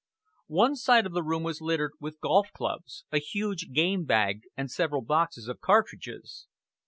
One 0.47 0.75
side 0.75 1.05
of 1.05 1.11
the 1.13 1.21
room 1.21 1.43
was 1.43 1.61
littered 1.61 1.91
with 1.99 2.19
golf 2.21 2.51
clubs, 2.53 3.05
a 3.11 3.19
huge 3.19 3.71
game 3.71 4.03
bag 4.03 4.41
and 4.57 4.71
several 4.71 5.03
boxes 5.03 5.47
of 5.47 5.61
cartridges. 5.61 6.47